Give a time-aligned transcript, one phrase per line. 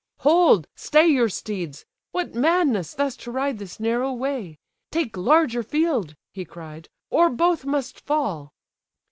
[0.21, 4.57] "Hold, stay your steeds—What madness thus to ride This narrow way!
[4.89, 8.51] take larger field (he cried), Or both must fall."